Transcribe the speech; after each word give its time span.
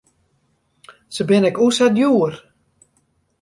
Se 1.17 1.23
binne 1.29 1.47
ek 1.51 1.57
o 1.65 1.67
sa 1.77 1.87
djoer. 1.91 2.33